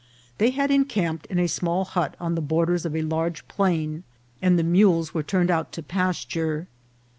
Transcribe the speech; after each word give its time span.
They 0.39 0.49
had 0.49 0.71
encamped 0.71 1.27
in 1.27 1.37
a 1.37 1.45
small 1.45 1.85
hut 1.85 2.15
on 2.19 2.33
the 2.33 2.41
borders 2.41 2.87
of 2.87 2.95
a 2.95 3.03
large 3.03 3.47
plain, 3.47 4.03
and 4.41 4.57
the 4.57 4.63
mules 4.63 5.13
were 5.13 5.21
turned 5.21 5.51
out 5.51 5.71
to 5.73 5.83
pasture. 5.83 6.67